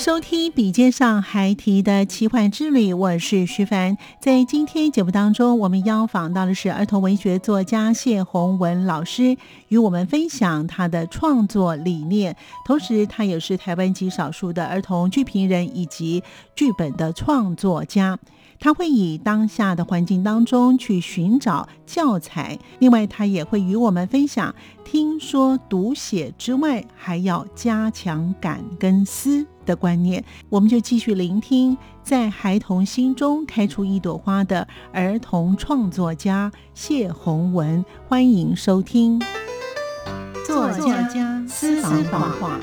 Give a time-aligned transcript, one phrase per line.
[0.00, 3.98] 收听笔尖上还提的奇幻之旅，我是徐凡。
[4.18, 9.36] 在今天节目当中，我们邀访到的是儿童文学作家谢宏文老师，
[9.68, 12.34] 与我们分享他的创作理念。
[12.64, 16.24] 同时，他也是台湾极少数的儿童剧评人以及
[16.56, 18.18] 剧本的创作家。
[18.60, 30.22] 他会以当下的环境当中去寻找教材，另外他也会与我们分享，听说读写之外，还要加强感跟思的观念。
[30.50, 39.18] 我们就继续聆听，在孩童心中开出一朵花的儿童创作家谢宏文，欢迎收听。
[40.46, 42.60] 作家私房话。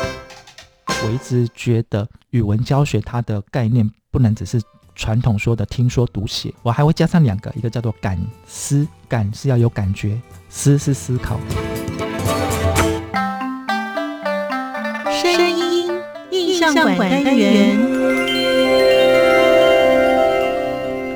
[0.86, 4.62] 我一直觉得语文教学它的概念不能只是。
[4.98, 11.40] 传统说的听说读写，我还会加上两个，一个叫做感思，感是要有感觉，思是思考。
[15.22, 15.92] 声音
[16.32, 17.78] 印象馆单元。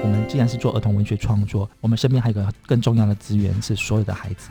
[0.04, 4.50] 我们既然是做儿童文学创作，我们身边还有个更重要的资源是所有的孩子。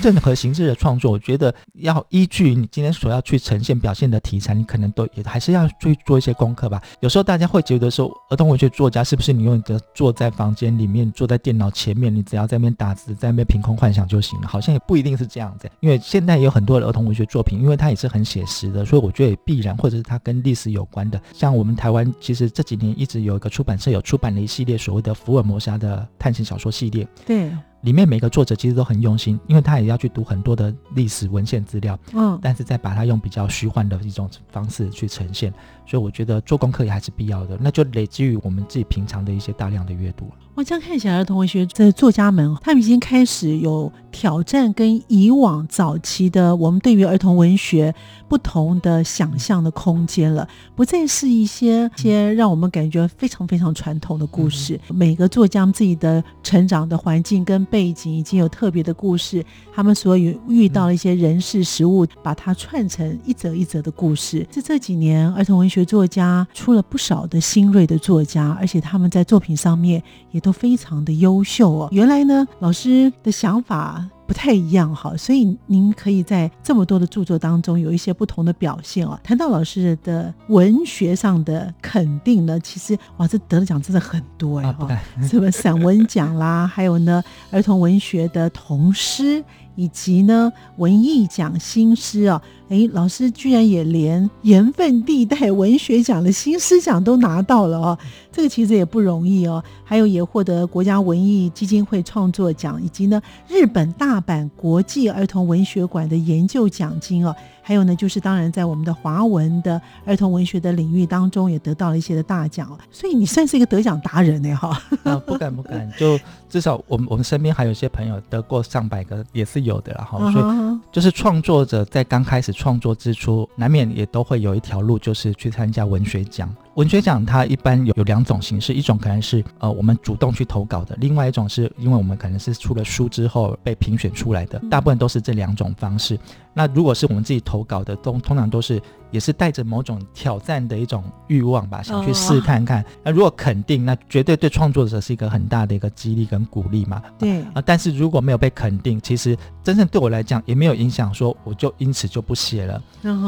[0.00, 6.80] 任何形式的创作，我觉得要依据你今天所要去呈现表现的题材，你可能都也还是要去做一些功课吧。
[7.00, 14.46] 有时候大家会觉得说，儿童文学作家是不是你用你的坐在房间里面，坐在电脑前面，你只要在那边打字，在那边凭空幻想就行了？
[14.46, 15.68] 好像也不一定是这样子。
[15.80, 21.20] 因为现在有很多的儿童文学作品，因为它也是很写实的，所以我觉得也必然，或者是它跟历史有关的。
[21.32, 27.06] 像我们台湾其实这几年一直有一个出版社有出版了一系列所谓的福尔摩沙的探险小说系列。
[27.26, 27.50] 对。
[27.82, 35.52] 里面每个作者其实都很用心，因为他也要去读很多的历史文献资料，嗯，但是再把它用比较虚幻的一种方式去呈现，
[35.86, 40.28] 所以我觉得做功课也还是必要的，那就累积于我们自己平常的一些大量的阅读。
[40.54, 47.94] 我这样看起来，儿童文学的作家们，他们已经开始有挑战跟以往早期的我们对于儿童文学
[48.26, 54.80] 不同的想象的空间了，不再是一些些让我们感觉非常非常传统的故事。
[54.88, 64.44] 每个作家自己的成长的环境跟背景已经有特别的故事，他们所有遇到的一些人事实物，把它串成一则一则的故事。
[64.50, 70.02] 在这几年，儿童文学作家出了不少的新锐的作家，而且他们在作品上面
[70.32, 70.40] 也。
[70.40, 71.88] 都非常的优秀哦。
[71.92, 79.18] 原来呢，老师的想法不太一样哈，所以您可以在这么多的著作当中有一些不同的表现哦。
[79.24, 84.86] 谈到老师的文学上的肯定呢，其实哇，这得的奖真的很多哎哈，
[85.22, 89.42] 什么散文奖啦，还有呢儿童文学的童诗。
[89.78, 97.98] 以及呢，文艺奖新诗哦，哎，老师居然也连盐分地带文学奖的新诗奖都拿到了哦，
[98.32, 99.62] 这个其实也不容易哦。
[99.84, 107.32] 还有也获得国家文艺基金会创作奖，以及呢日本大阪国际儿童文学馆的研究奖金哦。
[107.68, 112.78] 还有呢，就是当然在我们的华文的儿童文学的领域当中，也得到了一些的大奖哦。
[112.90, 114.80] 所以你算是一个得奖达人呢，哈。
[115.04, 126.48] 啊，不敢不敢，就至少我们我们身边还有一些朋友得过上百个，也是有的，了哈所以就是创作者在刚开始创作之初，难免也都会有一条路，就是去参加文学奖。
[126.78, 136.16] 文学奖它一般有有两种形式，一种可能是呃我们主动去投稿的，另外一种是因为我们可能是出了书之后被评选出来的，大部分都是这两种方式。
[136.54, 138.80] 那如果是我们自己投稿的，都通常都是
[139.10, 142.84] 也是带着某种挑战的一种欲望吧，想去试看看。
[143.02, 147.02] 那如果肯定，那绝对对创作者是一个很大的一个激励跟鼓励嘛。
[147.18, 152.80] 对啊，但是如果没有被肯定，其实真正对我来讲也没有影响，说我就因此就不写了。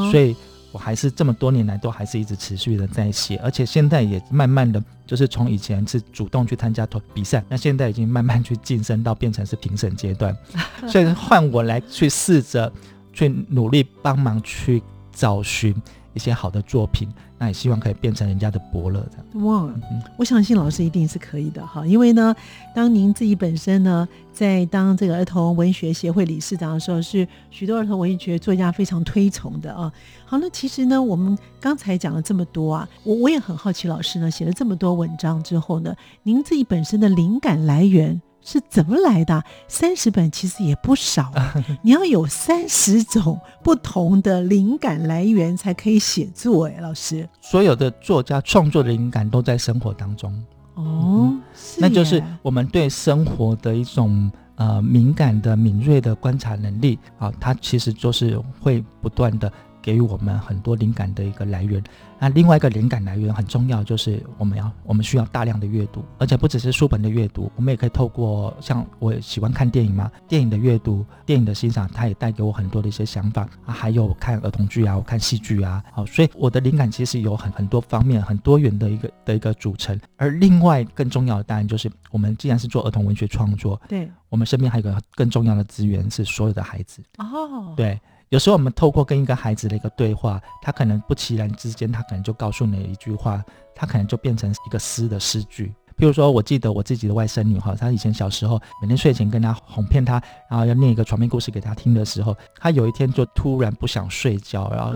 [0.09, 0.33] 所以。
[0.71, 10.35] 我还是这么多年来都还是一直持续的在写，而且现在也慢慢的就是从以前是主动去参加比赛，那现在已经慢慢去晋升到变成是评审阶段，
[10.87, 12.71] 所以换我来去试着
[13.11, 14.81] 去努力帮忙去
[15.11, 15.75] 找寻
[16.13, 17.07] 一些好的作品。
[17.37, 19.45] 那也希望可以变成人家的伯乐这样。
[19.45, 19.73] 哇，
[20.15, 22.35] 我相信老师一定是可以的哈，因为呢，
[22.75, 29.91] 当您自己本身呢，在当这个儿童文学协会理事长的时候，是许多儿童文学作家非常推崇的啊。
[30.23, 38.21] 好，那其实呢，我们刚才讲了这么多啊，我我也很好奇，老师呢写了这么多文章之后呢，您自己本身的灵感来源。
[38.43, 39.43] 是怎么来的？
[39.67, 41.31] 三十本其实也不少，
[41.83, 46.67] 你要有三十种不同的灵感来源才可以写作。
[46.67, 50.33] 哎，老师，所有的作家创作的灵感都在生活当中。
[50.75, 51.33] 哦，
[51.77, 59.51] 那就是我们对生活的一种呃敏感的、敏锐的观察能力啊，它其实就是会不断的。
[59.81, 61.83] 给予我们很多灵感的一个来源。
[62.19, 73.73] 那另外一个灵感来源很重要，就是我们要我们需要大量的阅读，而且不只是书本的阅读，我们也可以透过像我喜欢看电影嘛，电影的阅读、电影的欣赏，它也带给我很多的一些想法啊。
[73.73, 79.99] 还有看儿童剧啊，我看戏剧啊，好，所以我的灵感其实有很很多方面、很多元的一个的一个组成。
[80.17, 87.99] 而另外更重要的当然就是，我们既然是做儿童文学创作，对我们身边还有个更重要的资源是所有的孩子哦，对。
[88.31, 93.43] 有时候我们透过跟一个孩子的一个对话，他可能不其然之间，他可能就告诉你一句话，
[93.75, 95.73] 他可能就变成一个诗的诗句。
[95.97, 100.13] 譬如说，我记得我自己的外甥女哈，她以前小时候每天睡前跟她哄骗她，
[100.49, 104.93] 然后要念一个床边故事给她听的时候，她有一天就突然不想睡觉，然后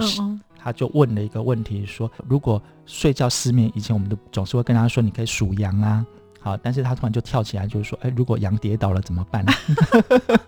[0.58, 6.06] 她就问了一个问题，说如果睡觉失眠，以前我们都总是会跟她说，你可以数羊啊。
[6.46, 9.44] 好，但是他突然就跳起来，就是说，哎，如果羊跌倒了怎么办？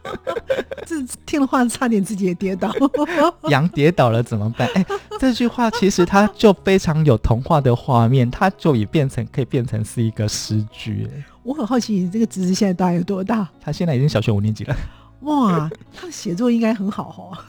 [0.85, 0.95] 这
[1.25, 2.71] 听了话差点自己也跌倒。
[3.49, 4.69] 羊跌倒了怎么办？
[4.75, 4.85] 哎，
[5.19, 11.09] 这句话其实它就非常有童话的画面，它就也变成可以变成是一个诗句。
[11.41, 13.49] 我很好奇，你这个侄子现在大概有多大？
[13.59, 14.77] 他现在已经小学五年级了。
[15.21, 17.45] 哇，他的写作应该很好哈，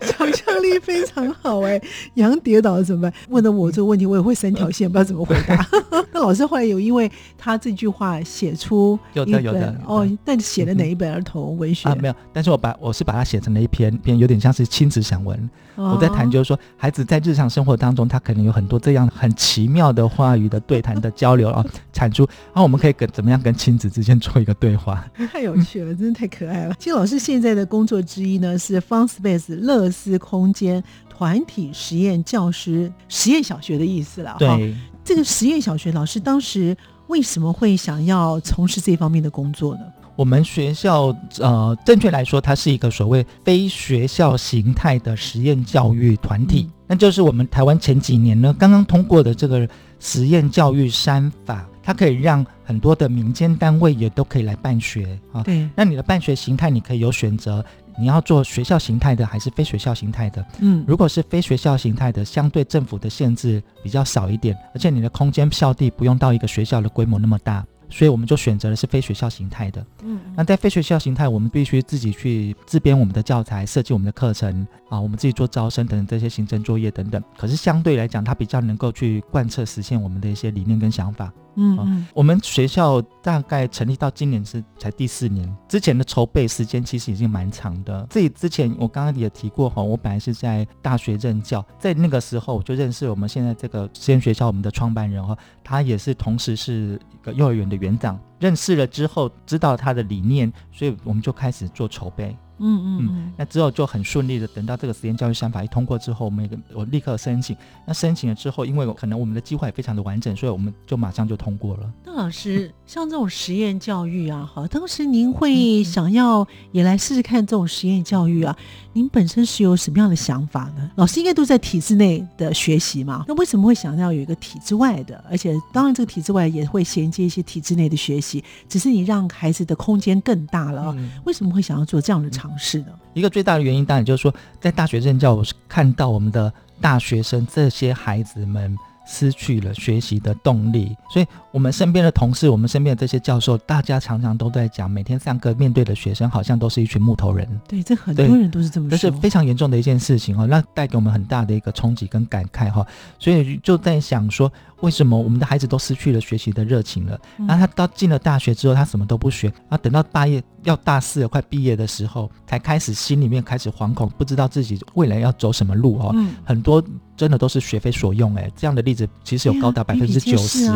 [0.00, 1.80] 想象力非常好哎。
[2.14, 3.12] 羊跌倒了怎么办？
[3.28, 5.66] 问的我这个问题，我也会三条线，不知道怎么回答。
[6.12, 11.96] 那老师后来有因为他这句话写出有的有的哦，但写了哪一本儿童文学啊？
[12.00, 15.50] 没有，但是我把我是把它写成了一篇篇，有点像是亲子散文。
[15.74, 21.62] 我在谈就是说，孩子在日常生活当中，他可能有很多这样很奇妙的话语的对谈的交流啊，
[21.92, 25.04] 产出，然后我们可以跟怎么样跟亲子之间做一个对话？
[25.30, 26.74] 太有趣了，真的太可爱了。
[26.78, 34.36] 金老师现在的工作之一呢，是 Fun Space 乐思空间团体实验教师实验小学的意思了。
[34.38, 36.76] 对，这个实验小学老师当时
[37.06, 39.80] 为什么会想要从事这方面的工作呢？
[40.16, 49.68] 我们学校呃，正确来说，它是一个所谓非学校形态的实验教育团体，那就是我们台湾前几年呢刚刚通过的这个
[49.98, 51.66] 实验教育三法。
[51.86, 55.40] 它可以让很多的民间单位也都可以来办学啊。
[55.44, 57.64] 对，那你的办学形态，你可以有选择，
[57.96, 60.44] 你要做学校形态的还是非学校形态的？
[60.58, 67.64] 嗯，如果是非学校形态的，相对政府的限制比较少一点，而且你的空间校地不用到一个学校的规模那么大。
[67.88, 69.86] 所以我们就选择的是非学校形态的。
[70.02, 77.22] 嗯，那在非学校形态，我们必须自己去自编我们的教材，设计我们的课程啊，我们自己做招生等等这些行政作业等等。
[77.38, 81.32] 可是相对来讲，它比较能够去贯彻实现我们的一些理念跟想法。
[81.56, 88.06] 嗯嗯，我们学校大概成立到今年是才第四年，之前的筹备时间其实已经蛮长的。
[88.08, 98.18] 这之前我刚刚也提过哈，我本来是在大学任教，在那个时候我就认识我们现在这个实验学校我们的创办人哈，他也是同时是一个幼儿园的园长。
[98.38, 102.36] 认识了之后，知道他的理念，所以我们就开始做筹备。
[102.58, 107.56] 嗯嗯嗯，那之后就很顺利的，等到这个实验教育三法一通过之后，我们我立刻申请。
[107.86, 111.92] 那申请了之后，因为可能我们的计划也非常的完整，所以我们就马上就通过了。
[112.04, 118.56] 那老师，像这种实验教育啊，好，当时您会想要也来试试看这种实验教育啊？
[118.92, 120.90] 您本身是有什么样的想法呢？
[120.96, 125.22] 老师应该都在体制内的学习嘛，那为什么会想要有一个体制外的？
[125.30, 130.96] 而且当然这个体制外也会衔接一些体制内的学习，只是你让孩子的空间更大了啊？
[131.24, 132.88] 为什么会想要做这样的尝试呢？
[133.14, 147.48] 一个最大的原因当然就是说，在大学任教，我是看到我们的大学生这些孩子们失去了学习的动力，所以我们身边的同事，我们身边的这些教授，大家常常都在讲，每天上课面对的学生好像都是一群木头人。
[147.68, 152.84] 对，这很多人都是这么说，这是非常严重的一件事情哦，那带给我们很大的一个冲击跟感慨哈，
[153.18, 157.18] 所以就在想说，为什么我们的孩子都失去了学习的热情了？
[157.38, 166.82] 那他到进了大学之后，他什么都不学，啊，等到大业要大四了，快毕业的时候，才开始心里面开始惶恐，不知道自己未来要走什么路哦，很多。
[167.16, 170.68] 真的都是学非所用哎，这样的例子其实有高达百分之九十，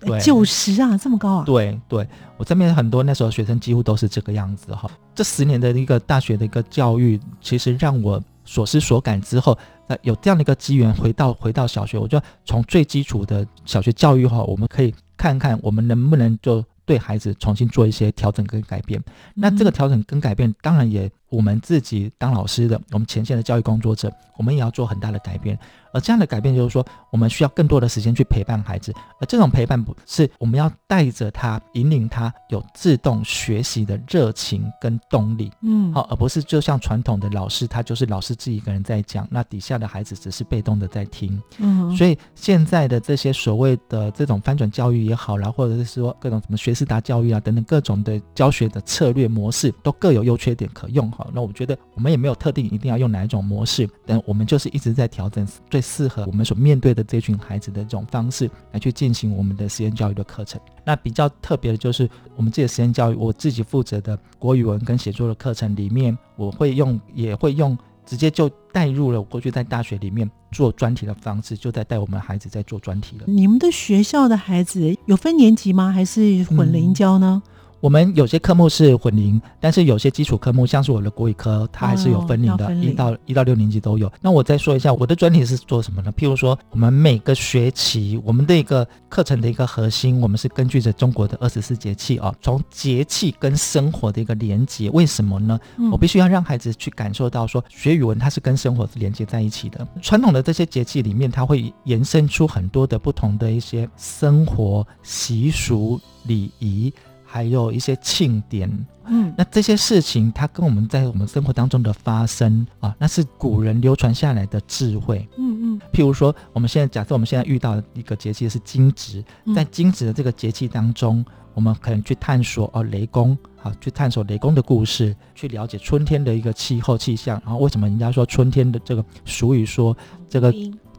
[0.00, 1.44] 对，九十啊，这么高啊？
[1.44, 4.90] 对对，我这边很多那时候学生几乎都是这个样子哈。
[5.14, 9.56] 这十年的一个大学的一个教育，其实让我所思所感之后，
[9.86, 19.00] 那有这样的一个机缘回到回到小学，我就从最基础的小学教育哈，我们可以看看我们能不能就对孩子重新做一些调整跟改变。
[19.34, 25.58] 那这个调整跟改变，当然也我们自己当老师的，我们前线的教育工作者，我们也要做很大的改变。
[25.92, 51.26] 而这样的改变就是说，我们需要更多的时间去陪伴孩子，而这种陪伴不是我们要带着他，引领他有自动学习的热情跟动力，嗯，好，而不是就像传统的老师，他就是老师自己一个人在讲，那底下的孩子只是被动的在听，嗯，所以现在的这些所谓的这种翻转教育也好啦，或者是说各种什么学思达教育啊等等各种的教学的策略模式，都各有优缺点可用哈。
[51.34, 55.81] 那我觉得我们也没有特定一定要用哪一种模式，但我们就是一直在调整最。
[55.82, 60.58] 适合我们所面对的这群孩子的这种方式来去进行我们的实验教育的课程。
[60.84, 73.24] 那比较特别的就是我们自己的实验教育，我自己负责的国语文跟写作的课程里面，我会用也会用直接就带入了我过去在大学里面做专题的方式，就在带我们孩子在做专题了。
[73.26, 75.92] 你们的学校的孩子有分年级吗？
[75.92, 77.42] 还是混龄教呢？
[77.82, 84.08] 我们有些科目是混龄，但是有些基础科目，像是我的国语科，它还是有分龄的，一到一到六年级都有。
[84.20, 86.12] 那我再说一下，我的专题是做什么呢？
[86.16, 94.88] 譬如说，我们每个学期，我们的一个课程的一个核心，我们是根据着中国的二十四节气啊，从节气跟生活的一个连接。
[94.90, 95.58] 为什么呢？
[95.90, 99.84] 我必须要让孩子去感受到，说学语文它是跟生活是连接在一起的。
[100.00, 106.94] 传统的这些节气里面，它会延伸出很多的不同的一些生活习俗礼仪。
[107.32, 108.68] 还有一些庆典，
[109.06, 115.80] 嗯，那这些事情它跟我们在我们生活当中的发生啊，那是古人流传下来的智慧，嗯嗯。
[115.94, 119.24] 譬如说，我们现在假设我们现在遇到的一个节气是惊蛰，
[119.54, 121.24] 在惊蛰的这个节气当中，
[121.54, 129.96] 我们可能去探索哦雷公，好去探索雷公的故事，去了解春天的一个气候气象，然后为什么人家说春天的这个俗语说
[130.28, 130.52] 这个。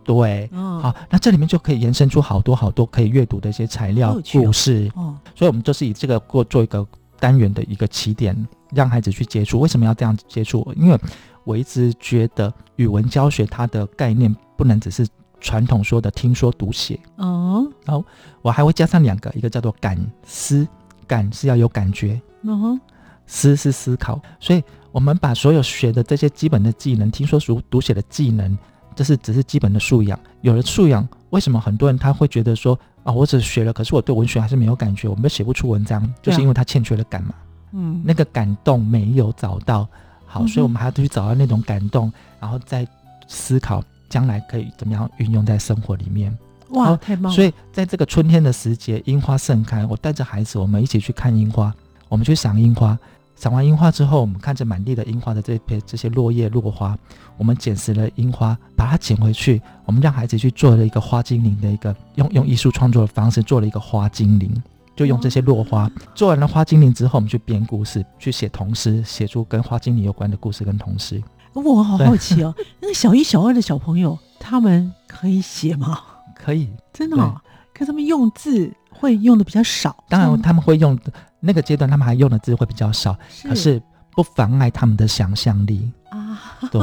[0.04, 4.92] 对，好，那这里面就可以延伸出好多好多可以阅读的一些材料、故事。
[4.96, 6.86] 哦，所以，我们就是以这个过做一个
[7.20, 8.36] 单元的一个起点，
[8.72, 9.60] 让孩子去接触。
[9.60, 10.72] 为什么要这样接触？
[10.76, 11.00] 因为
[11.46, 15.08] 我一直觉得语文教学它的概念不能只是
[15.40, 17.00] 传统说的听说读写。
[17.16, 18.06] 哦，然后
[18.42, 20.68] 我还会加上两个，一个叫做感思，
[21.08, 22.80] 感是要有感觉，嗯，
[23.26, 24.22] 思是思考。
[24.40, 28.58] 所以我们把所有学的这些基本的技能，听说读读写的技能。
[28.96, 37.34] 这是只是基本的素养，有了素养，为什么很多人他会觉得说啊，我只学了，可是我对文学还是没有感觉，我们写不出文章，就是因为他欠缺了感嘛，
[37.74, 39.88] 嗯，那个感动没有找到，
[40.26, 42.88] 好，所以我们还要去找到那种感动，然后再
[43.28, 46.36] 思考将来可以怎么样运用在生活里面。
[46.70, 47.32] 哇，太棒！
[47.32, 51.72] 所以在这个春天的时节，樱花盛开，我带着孩子，我们一起去看樱花，
[52.10, 52.98] 我们去赏樱花。
[53.36, 56.98] 赏完樱花之后，我们看着满地的樱花的这片这些落叶落花，
[57.38, 59.62] 我们捡拾了樱花，把它捡回去。
[59.86, 64.50] 我们让孩子去做了一个花精灵的一个用用艺术创作的方式做了一个花精灵，
[64.96, 71.22] 就用这些落花做完了花精灵之后，我们去编故事，去写童诗，写出跟花精灵有关的故事跟童诗。
[71.54, 76.00] 我好好奇哦， 那个小一、小二的小朋友他们可以写吗？
[76.36, 77.42] 可以，真的。
[77.74, 80.98] 可他们用字会用的比较少，当然他们会用。
[81.46, 83.78] 那个阶段，他们还用的字会比较少，可是
[84.12, 86.40] 不妨碍他们的想象力啊。
[86.72, 86.80] 对，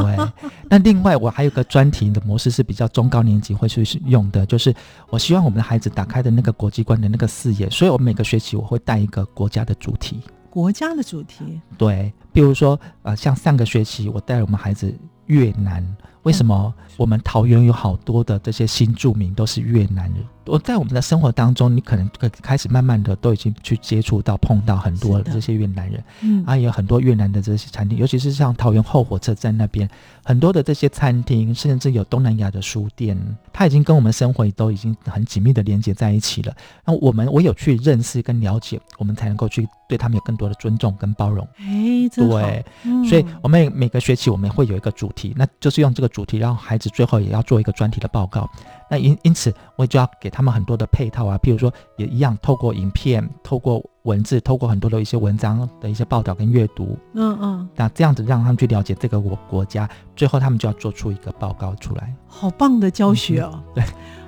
[0.69, 4.75] 那另外我还有个专题的模式是比较中高年级会去用的，就是
[5.09, 10.21] 我希望我们的孩子打开的那个国际观的那个视野，所以我每个学期我会带一个国家的主题。
[10.51, 11.59] 国家的主题？
[11.79, 15.83] 对，比如说呃，像上个学期我带我们孩子越南。
[16.25, 20.23] 为什么我们桃园有好多的这些新住民都是越南人？
[20.51, 22.09] 我在我们的生活当中，你可能
[22.43, 29.89] 开始慢慢的都已经去接触到、碰到很多这些越南人，嗯，啊，有很多越南的这些餐厅，尤其是像桃园后火车站那边，
[30.23, 33.17] 很多的这些餐厅，甚至有东南亚的书店，
[33.53, 36.55] 它已经跟我们生活都已经很紧密的连接在一起了。
[36.85, 41.47] 那我们我有去认识跟了解，我们才能够去对他们有更多的尊重跟包容。
[41.57, 42.65] 哎，对，
[43.09, 46.11] 所以我们每个学期我们会有一个主题，那就是用这个。
[46.11, 48.51] 主题，然后孩子最后也要做一个专题的报告。
[48.91, 62.13] 那因因此，我就要给他们很多的配套啊，譬如说，也一样透过影片、透过文字、透过很多的一些文章的一些报道跟阅读，嗯嗯，那这样子让他们去了解这个国国家，最后他们就要做出一个报告出来。
[62.27, 63.63] 好棒的教学哦！
[63.75, 63.85] 对，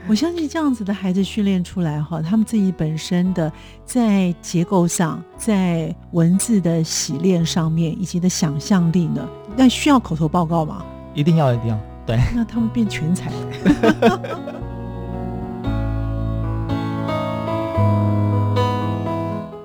[0.08, 3.52] 我相信这样子的孩子训练出来哈，他们自己本身的
[3.84, 10.84] 在结构上、在文字的洗练上面以及的想象力呢，那需要口头报告吗？
[11.14, 11.78] 一定要，一定要。
[12.06, 13.30] 对， 那他们变全才。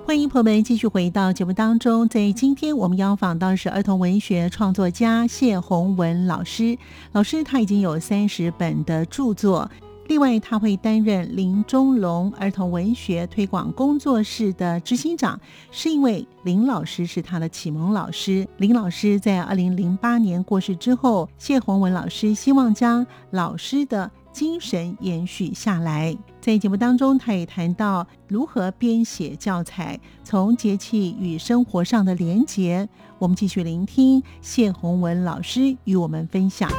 [0.06, 6.77] 欢迎朋友们继续回到节目当中，在今天我们要访到的是儿童文学创作家谢宏文老师。
[7.12, 9.70] 老师他已经有三十本的著作。
[10.07, 18.47] 另外，他会担任林中龙儿童文学推广工作室的执行长，是因为林老师是他的启蒙老师。
[18.57, 26.17] 林老师在二零零八年过世之后，谢宏文老师希望将老师的精神延续下来。
[26.39, 32.87] 在节目当中，他也谈到如何编写教材，从节气与生活上的连结。
[33.19, 36.71] 我们继续聆听谢宏文老师与我们分享。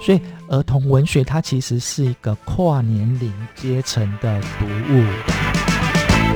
[0.00, 5.04] 所以，儿童文学它其实是一个跨年龄阶层的读物。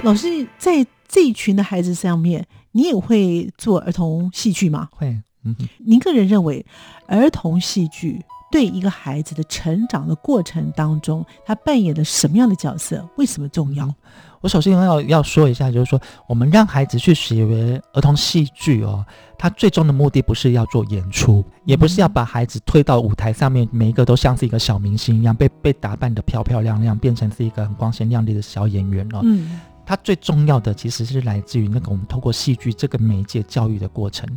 [0.02, 4.88] 老师在这一群的孩子上面，你也会做儿童戏剧吗？
[4.92, 5.18] 会。
[5.44, 6.64] 嗯，您个人认为，
[7.06, 13.08] 儿童戏剧对一个孩子的成长的过程当中，他扮演了什么样的角色？
[13.16, 13.94] 为什么重要？
[14.40, 15.98] 我首先要要说一下，就是说，
[16.28, 19.04] 我们让孩子去学儿童戏剧哦，
[19.38, 29.20] 他最终的目的不是要做演出，也不是要把孩子推到舞台上面，每一个都像是一个小明星一样，被被打扮的漂漂亮亮，变成是一个很光鲜亮丽的小演员哦。
[29.24, 34.28] 嗯，他最重要的其实是来自于那个我们透过戏剧这个媒介教育的过程，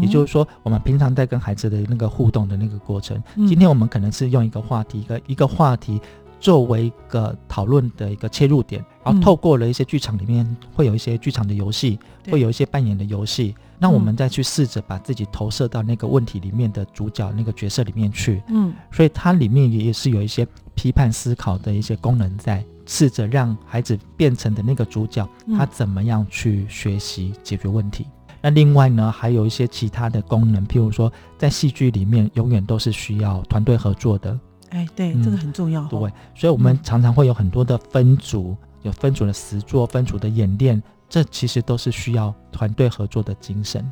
[0.00, 3.22] 也就是说，我们平常在跟孩子的那个互动的那个过程。
[3.34, 6.00] 今天我们可能是用一个话题，一个一个话题。
[6.40, 11.98] 作为一个讨论的一个切入点，然后透过了一些剧场里面会有一些剧场的游戏，
[12.30, 18.40] 会有一些扮演的游戏，那我们再去试着把自己投射到那个问题里面的主角那个角色里面去。
[18.50, 20.46] 嗯，所以它里面也是有一些
[20.76, 28.06] 批判思考的一些功能在，试着让孩子变成的那个主角，他怎么样去学习解决问题。
[28.40, 34.38] 那另外呢，还有一些其他的功能，譬如说在戏剧里面，永远都是需要团队合作的。
[34.70, 35.84] 哎，对，这个很重要。
[35.86, 35.98] 对，
[36.34, 43.82] 所以我们常常会有很多的分组，有分组的实作、分组的演练，这其实都是需要团队合作的精神。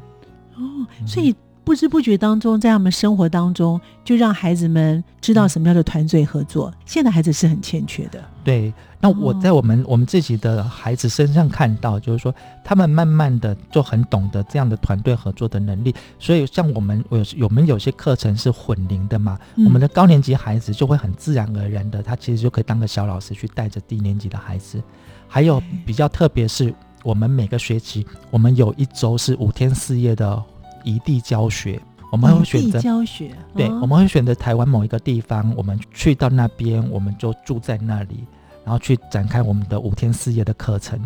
[0.54, 1.34] 哦，所以。
[1.66, 6.72] 不知不觉当中，在他们生活当中，就让孩子们知道什么样的团队合作。
[6.84, 8.22] 现在孩子是很欠缺的。
[8.44, 15.92] 对，那我在我们我们自己的孩子身上看到，就是说他们慢慢的就很懂得这样的团队合作的能力。
[16.20, 24.80] 所以像我们有我们有些课程是混龄的嘛，我们的高年级孩子就会很自然而然的，他其实就可以当个小老师去带着低年级的孩子。
[25.26, 30.40] 还有比较特别是，我们每个学期我们有一周是五天四夜的。
[30.86, 31.78] 异地教学，
[32.10, 38.24] 我们会选择教学，对，我们会选择台湾某一个地方，我们去到那边，我们就住在那里，
[38.64, 40.98] 然后去展开我们的五天四夜的课程。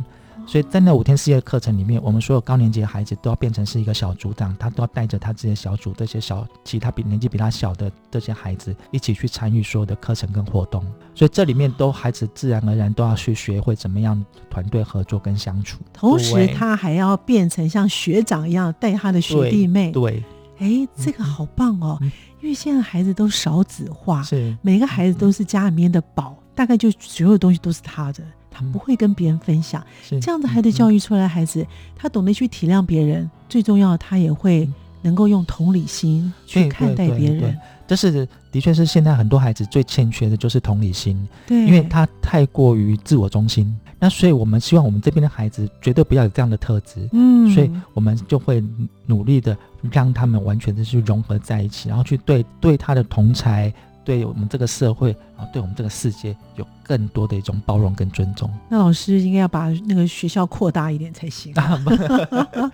[0.51, 10.85] 所以在那五天四夜课程里面，我们所有高年级的孩子都要变成是一个小组长，他都要带着他这些小组这些小其他比年纪比他小的这些孩子一起去参与所有的课程跟活动。
[11.15, 19.93] 所以这里面都孩子自然而然都要去学会怎么样团队合作跟相处，同时他还要变成像学长一样带他的学弟妹。
[19.93, 20.21] 对，
[20.59, 21.97] 哎，这个好棒哦！
[22.41, 28.25] 因为现在孩子都少子化，是每个孩子都是家里面的宝，大概就所有东西都是他的。
[28.61, 29.83] 他不会跟别人分享，
[30.21, 34.69] 这样子孩子教育出来，孩子他懂得去体谅别人，最重要他也会
[35.01, 37.59] 能够用同理心去看待别人。
[37.87, 43.75] 这是的确是现在很多孩子最欠缺的就是同理心，对，因为他太过于自我中心。
[43.99, 48.63] 那所以我们希望我们这边的孩子绝对不要有这样的特质，嗯，所以我们就会
[49.07, 49.57] 努力的
[49.91, 53.73] 让他们完全的去融合在一起，然后去对对他的同才。
[54.03, 58.51] 对我们这个社会啊，对我们这个世界有更多的一种包容跟尊重。
[58.69, 61.55] 那老师应该要把那个学校扩大一点才行。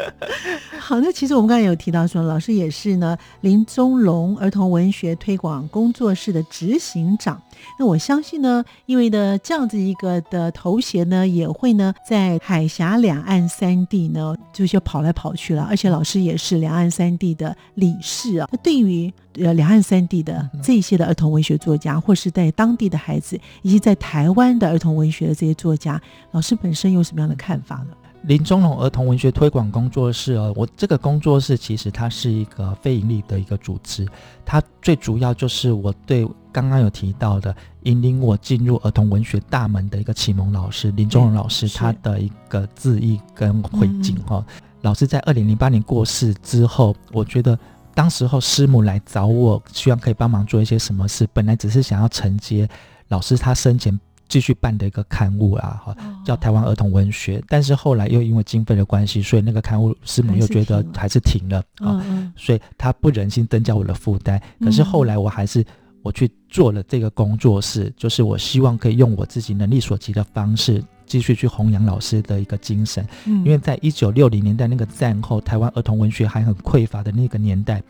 [0.81, 7.43] 好，那其实我们刚才有提到说，老师也是呢林宗龙儿童文学推广工作室的执行长。
[7.79, 15.67] 那我相信呢，因为呢这样子一个的头衔呢，也会呢在海峡两岸三地呢，就是跑来跑去了。
[15.69, 18.49] 而且老师也是两岸三地的理事啊。
[18.51, 27.97] 那对于呃两岸三地的这些的儿童文学作家，或是在当地的孩子，以及在台湾的儿童文学的这些作家，老师本身有什么样的看法呢？
[28.23, 34.07] 林中龙儿童文学推广工作室哦，我这个工作室其实它是一个非盈利的一个组织，
[34.45, 44.45] 它最主要就是我对刚刚有提到的引领我进入儿童文学大门的一个启蒙老师林中龙老师，他的一个致意跟回敬哈。
[44.83, 47.59] 老师在二零零八年过世之后，我觉得
[47.93, 52.69] 当时候师母来找我，希望可以帮忙做一些什么事，本来只是想要承接
[53.09, 53.99] 老师他生前。
[54.29, 62.05] 继续办的一个刊物啊，哈，叫台湾儿童文学，但是后来又因为经费的关系，所以那个刊物师母又觉得还是停了啊，
[62.37, 64.43] 所以他不忍心增加我的负担。
[64.61, 65.65] 可是后来我还是
[66.03, 73.07] 我去做了这个工作室，就是我希望可以用我自己能力所及的方式，继续去弘扬老师的一个精神。
[73.27, 77.81] 因为在一九六零年代那个战后台湾儿童文学还很匮乏的那个年代。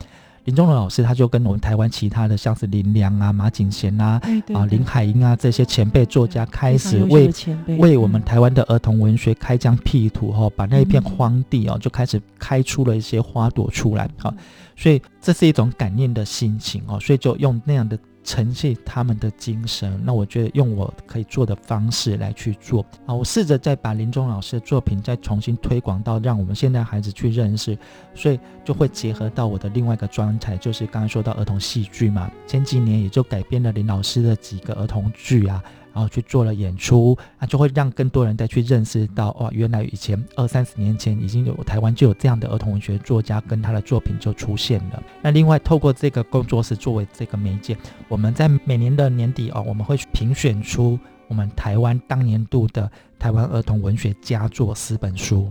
[0.47, 4.21] 林中龙老师他就跟我们台湾其他的像是林良啊、马景贤啊、
[4.55, 7.31] 啊林海音啊这些前辈作家开始为
[7.79, 14.33] 为我们台湾的儿童文学开疆辟土哈，把那一片荒地哦就开始开出了一些花朵出来哈，
[14.77, 17.99] 所以这是一种感念的心情哦，所以就用那样的。
[18.27, 27.79] 承继他们的精神，那我觉得用我可以做的方式来去做啊，我试着再把林中老师的作品再重新推广到让我们现在孩子去认识，
[28.15, 35.63] 所以就会结合到我的另外一个专才，就是刚刚说到儿童戏剧嘛，前几年也就改编了林老师的几个儿童剧啊。
[35.97, 45.03] 然后去做了演出，那就会让更多人再去认识到，哦，原来以前二三十年前已经有台湾就有这样的儿童文学作家跟他的作品就出现了。
[45.23, 47.75] 那另外透过这个工作室作为这个媒介，
[48.09, 55.51] 我们在每年的年底哦，我们会评选出我们台湾当年度的台湾儿童文学佳作十本书。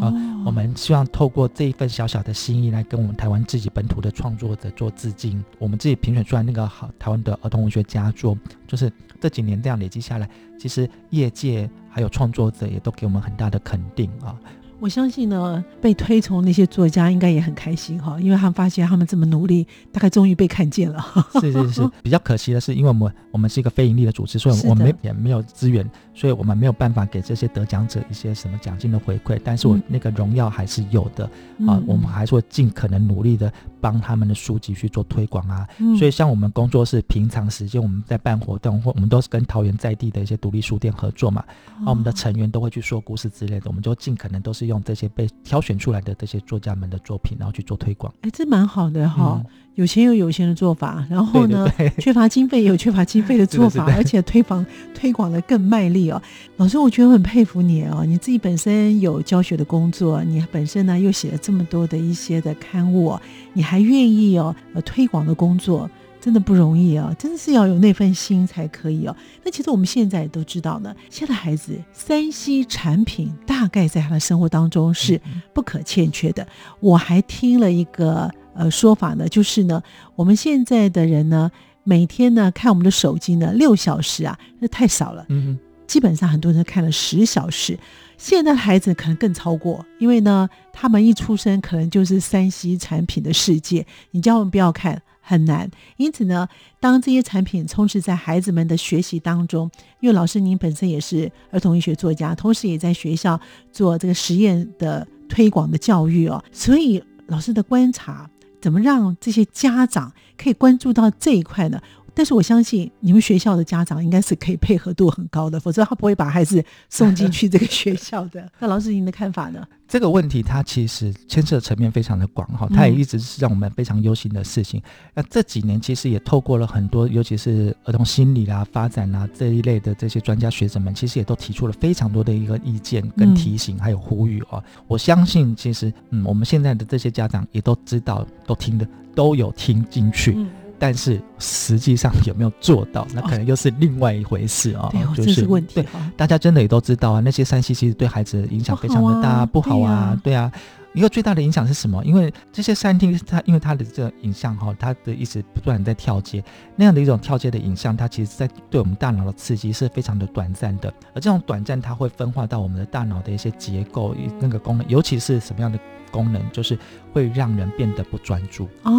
[0.00, 0.12] 啊，
[0.46, 5.42] 我们希望透过这一份小小的心意来跟我们台湾自己本土的创作者做致敬。
[5.58, 10.28] 我们自己评选出来那个好台湾的儿童文学佳作，就是这几年这样累积下来，
[10.58, 14.34] 其实业界还有创作者也都给我们很大的肯定啊。
[14.82, 21.00] 我相信呢，被推崇那些作家应该也很开心哈，因为他们发现他们这么努力，大概终于被看见了。
[21.40, 29.40] 是是是， 比较可惜的是，因为我们我们是一个非盈利的组织，所以我们也没有资源，所以我们没有办法给这些得奖者一些什么奖金的回馈。
[29.44, 31.26] 但是我那个荣耀还是有的
[31.64, 35.64] 啊，我们还是会尽可能努力的帮他们的书籍去做推广啊。
[35.96, 41.44] 所以像我们工作室平常时间我们在办活动，或我们都是跟桃园在地的一些独立书店合作嘛，
[41.84, 44.71] 啊，我们的成员都会去说故事之类的，我们就尽可能都是用。
[44.72, 49.42] 用这些被挑选出来的这些作家们的作品，然后去做推广，哎，这蛮好的哈。
[49.74, 51.66] 有钱有有钱的做法，然后呢，
[51.98, 56.20] 缺乏经费有缺乏经费的做法， 而且推广推广的更卖力哦。
[56.56, 63.18] 老师，我觉得很佩服你哦，你自己本身有教学的工作，你本身呢又写了这么多的一些的刊物，
[63.54, 65.90] 你还愿意哦呃推广的工作。
[66.22, 69.16] 真的不容易啊，真的是要有那份心才可以哦。
[69.42, 75.20] 那其实我们现在都知道呢，现在孩子三 C 产品大概在他的生活当中是
[75.52, 76.46] 不可欠缺的。
[76.78, 79.82] 我还听了一个呃说法呢，就是呢，
[80.14, 81.50] 我们现在的人呢，
[81.82, 85.26] 每天呢看我们的手机呢六小时啊，那太少了。
[85.28, 85.58] 嗯，
[85.88, 87.76] 基本上很多人看了十小时，
[88.16, 95.02] 现在的孩子可能更超过，因为呢，他们一出生可能就是三 C 产品的世界，你叫他们不要看。
[95.24, 96.48] 很难，因此呢，
[96.80, 108.28] 当这些产品充斥在孩子们的学习当中，因为老师您本身也是儿童医学作家，同时也在学校做这个实验的推广的教育哦，所以老师的观察，
[108.60, 111.80] 怎么让这些家长可以关注到这一块呢？
[112.14, 118.46] 但是我相信你们学校的家长应该是可以配合度很高的，否则他不会把孩子送进去这个学校的。
[118.60, 119.66] 那老师您的看法呢？
[119.88, 124.82] 这个问题它其实牵涉层面非常的广哈，它也一直是让我们非常忧心的事情。
[125.12, 134.62] 那这几年其实也透过了很多，尤其是儿童心理啦、发展啦这一类的这些专家学者们，其实也都提出了非常多的一个意见跟提醒，还有呼吁啊。
[134.86, 140.38] 我相信其实嗯，我们现在的这些家长也都知道，都听的都有听进去。
[140.82, 144.92] 但是实际上有没有做到，那可能又是另外一回事啊。
[145.14, 145.76] 就是问题。
[145.76, 150.20] 对，大家真的也都知道啊，那些山西其实对孩子的影响非常的大，不好啊。
[150.24, 150.50] 对啊，
[150.92, 152.04] 一个最大的影响是什么？
[152.04, 156.42] 因为这些餐厅，它因为它的这个影像哈，它的一直不断在跳接，
[156.74, 160.92] 那样的一种跳接的影像，它其实在对我们大脑的刺激是非常的短暂的。
[161.14, 165.78] 而这种短暂，它会分化到我们的大脑的一些结构、那个功能，尤其是什么样的？
[166.10, 166.78] 功能就是
[167.10, 168.92] 会让人变得不专注啊，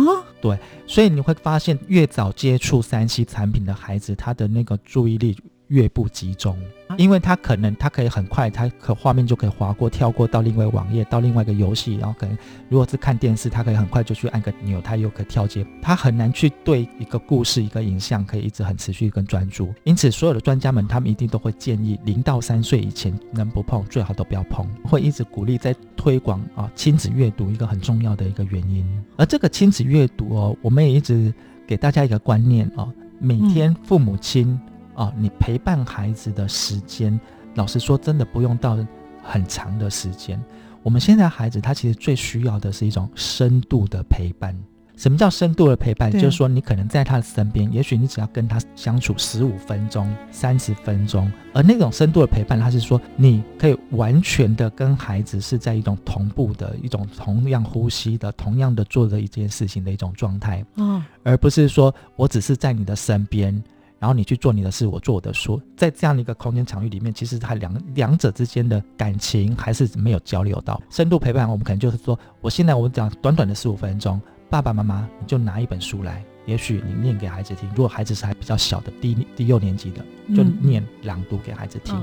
[0.44, 5.38] 对，所以你会发现越早接触三 C 产品的孩子，他的那个注意力
[5.74, 6.56] 越不集中。
[6.96, 12.38] 因为他可能他可以很快，他可画面就可以划过、跳过到另外网页，到另外一个游戏，然后可能
[12.70, 19.74] 如果是看电视，他可以很快就去按个钮，他又可以跳接，他很难去对一个故事、一个影像可以一直很持续跟专注。
[19.86, 28.86] 因此，所有的专家们他们一定都会建议，零到三岁以前能不碰最好都不要碰，会一直鼓励在推广啊亲子阅读一个很重要的一个原因。
[29.18, 31.34] 而这个亲子阅读哦，我们也一直
[31.66, 34.60] 给大家一个观念哦，每天父母亲。
[34.96, 37.20] 哦，你陪伴孩子的时间，
[37.56, 38.78] 老实说，真的不用到
[39.22, 40.42] 很长的时间。
[40.82, 44.56] 我们现在孩子他其实最需要的是一种深度的陪伴。
[44.96, 46.12] 什么叫深度的陪伴？
[46.12, 63.62] 就是说，你可能在他的身边，也许你只要跟他相处十五分钟、三十分钟，而那种深度的陪伴，他是说你可以完全的跟孩子是在一种同步的一种同样呼吸的、同样的做的一件事情的一种状态，嗯，而不是说我只是在你的身边。
[64.04, 65.34] 然后你去做你的事，我做我的。
[65.34, 71.50] 书在这样的一个空间场域里面，其实它两两者之间的感情还是没有交流到深度陪伴。
[71.50, 77.70] 我们可能就是说，我现在我讲短短的十五分钟，爸爸妈妈你就拿一本书来，也许你念给孩子听。
[77.70, 80.04] 如果孩子是还比较小的，低低幼年级的，
[80.36, 81.96] 就念朗读给孩子听。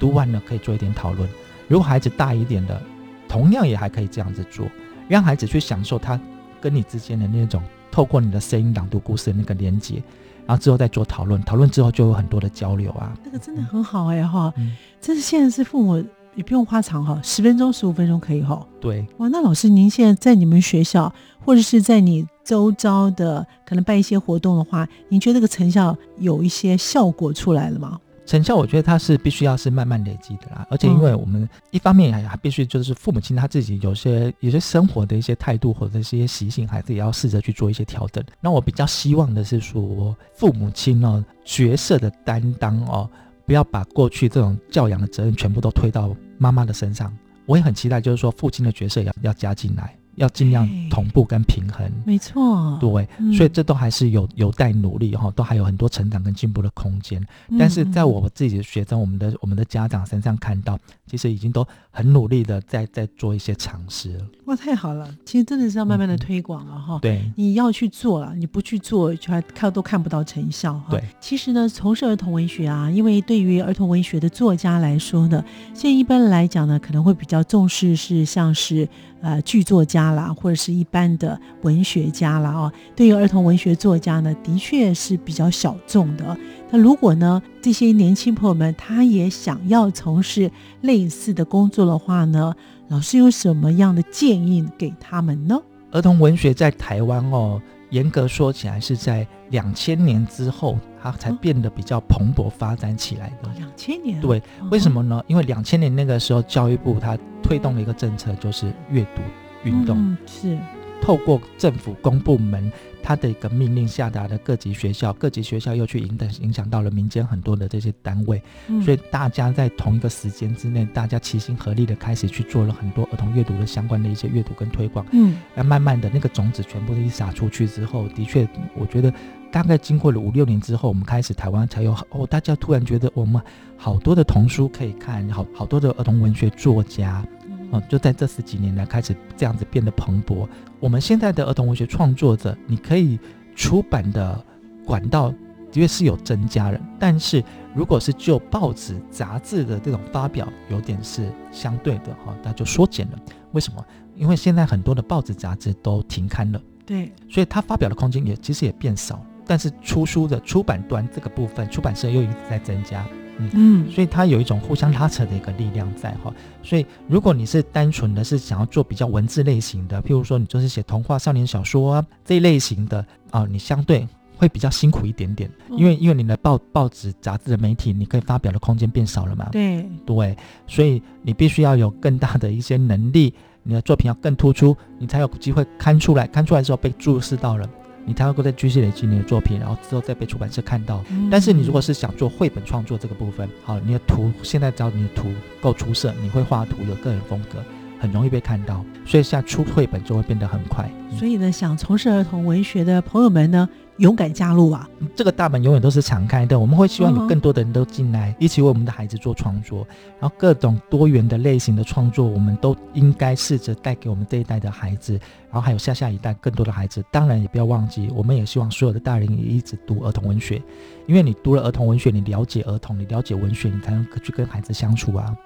[0.00, 1.28] 读完了可以做一点讨论。
[1.68, 2.82] 如果孩子大一点的，
[3.28, 4.66] 同样也还可以这样子做，
[5.08, 6.20] 让孩子去享受他
[6.60, 10.02] 跟你之间的那种透过你的声音朗读故事的那个连接。
[10.46, 13.12] 然后之后再做讨论，讨论之后就有很多的交流啊。
[13.24, 14.52] 这个真的很好哎哈，
[15.00, 16.02] 这是现在是父母
[16.34, 18.64] 也不用花长哈，十分钟十五分钟可以哈。
[18.80, 21.12] 对，哇，那老师您现在在你们学校
[21.44, 27.98] 或者是在你周遭的可能办一些活动的话，您觉得这个成效有一些效果出来了吗？
[28.26, 38.22] 成效，我觉得它是必须要是慢慢累积的啦，而且因为我们一方面还还必须就是父母亲他自己有些有些生活的一些态度或者一些习性，还是也要试着去做一些调整。
[38.40, 43.08] 那我比较希望的是说，父母亲哦角色的担当哦，
[43.46, 47.16] 不要把过去这种教养的责任全部都推到妈妈的身上。
[47.46, 49.95] 我也很期待，就是说父亲的角色要要加进来。
[50.16, 57.24] 要尽量同步跟平衡，没错，对，所以这都还是有有待努力哈，都还有很多成长跟进步的空间。
[57.58, 64.24] 但是在我自己的学生、我们的我们的家长身上看到，其实已经都很努力的在在做一些尝试了。
[64.46, 65.08] 哇，太好了！
[65.24, 66.98] 其实真的是要慢慢的推广了哈。
[67.00, 70.86] 对，你要去做了，你不去做，就还看都看不到成效哈。
[70.90, 78.88] 对，其实呢，从事儿童文学啊，因为对于儿童文学的作家来说呢，现在一般来讲呢，可能会比较重视是像是。
[79.20, 86.36] 呃，剧作家啦，或者是一般的文学家啦，哦，对于儿童文学作家呢，的确是比较小众的。
[86.70, 90.50] 那如果呢，这些年轻朋友们他也想要从事
[90.82, 92.54] 类似的工作的话呢，
[92.88, 95.60] 老师有什么样的建议给他们呢？
[95.92, 97.60] 儿童文学在台湾哦。
[97.90, 103.48] 严格说起来，是在两千年之后，它才变得比较蓬勃发展起来的。
[103.56, 105.22] 两千年，对，为什么呢？
[105.28, 107.16] 因为两千年那个时候，教育部它
[107.46, 109.22] 推动了一个政策，就是阅读
[109.62, 110.58] 运动，是
[111.00, 112.72] 透过政府公部门。
[113.02, 118.42] 他的一个命令下达的各级学校，各级学校又去影响影响到了民间很多的这些单位，
[118.84, 125.06] 所以大家在同一个时间之内，大家齐心合力的开始去做了很多儿童阅读的相关的一些阅读跟推广。
[125.12, 129.14] 嗯，那慢慢的那个种子全部都一撒出去之后，的确，我觉得
[129.52, 133.40] 大概经过了五六年之后，我们开始台湾才有哦，大家突然觉得我们
[133.76, 137.24] 好多的童书可以看，好好多的儿童文学作家。
[137.70, 140.46] 哦，就在这十几年来开始这样子变得蓬勃。
[140.80, 143.18] 我们现在的儿童文学创作者，你可以
[143.54, 144.44] 出版的
[144.84, 147.42] 管道的确是有增加了，但是
[147.74, 153.18] 如果是就报纸、杂志的这种发表，有点是相对的哈，那就缩减了。
[153.52, 153.84] 为什么？
[154.14, 159.22] 因为现在很多的报纸、杂志都停刊了，对，所以它发表的空间也其实也变少。
[159.46, 163.06] 但是出书的出版端这个部分，出版社又一直在增加。
[163.38, 179.48] 嗯，所以它有一种互相拉扯的一个力量在哈，所以如果你是单纯的是想要做比较文字类型的，譬如说你就是写童话、少年小说啊这一类型的啊，你相对会比较辛苦一点点，因为因为你的报报纸、杂志的媒体，你可以发表的空间变少了嘛。
[179.52, 179.86] 对。
[180.04, 187.68] 对，所以你必须要有更大的一些能力，你的作品要更突出，你才有机会刊出来，刊出来之后被注视到了。
[188.06, 191.04] 你才能够在继续累积你的作品，然后之后再被出版社看到。
[191.30, 195.28] 但是你如果是想做绘本创作这个部分，好，你的图现在只要你的图
[195.60, 197.58] 够出色，你会画图，有个人风格，
[198.00, 200.88] 很容易被看到，所以现在出绘本就会变得很快。
[201.18, 204.86] 所以呢，想从事儿童文学的朋友们呢，勇敢加入啊！
[205.14, 209.86] 这个大门永远都是敞开的，我们会希望有更多的人都进来，一起为我们的孩子做创作。
[210.20, 215.12] 然后各种多元的类型的创作，我们都应该试着带给我们这一代的孩子，
[215.45, 217.04] 然后还有下下一代更多的孩子。
[217.10, 220.62] 当然也不要忘记，我们也希望所有的大人也一直读儿童文学，
[221.06, 225.36] 因为你读了儿童文学，你了解儿童，你了解文学，你才能去跟孩子相处啊。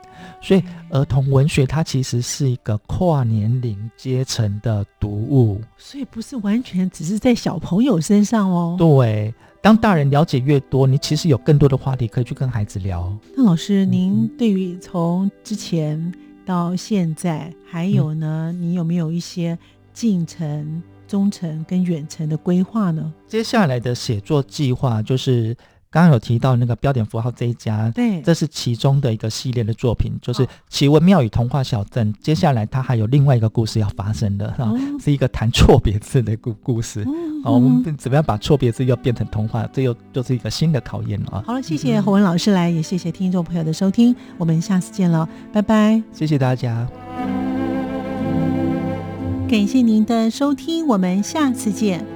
[0.43, 8.77] 所以儿童文学它其实是一个跨年龄阶层的读物，所以不是完全只是在小朋友身上哦。
[8.79, 13.11] 对，当大人了解越多，你其实有更多的话题可以去跟孩子聊。
[13.35, 16.13] 那老师，您对于从之前
[16.45, 19.59] 到现在，还有呢，你有没有一些
[19.93, 23.13] 近程、中程跟远程的规划呢？
[23.27, 25.57] 接下来的写作计划就是。
[25.93, 32.15] 刚刚有提到那个标点符号这一家，对，这是其中的一个系列的作品，就是《奇闻妙语童话小镇》。
[32.23, 37.05] 接下来它还有另外一个故事要发生的，哈，是一个谈错别字的故故事。
[37.43, 39.69] 好，我们怎么样把错别字又变成童话？
[39.73, 41.43] 这又就是一个新的考验了啊！
[41.45, 46.01] 好了，谢谢侯文老师来，也谢谢听众朋友的收听，我们下次见了，拜拜！
[46.13, 46.87] 谢谢大家，
[49.51, 52.07] 感谢您的收听，我们下次见。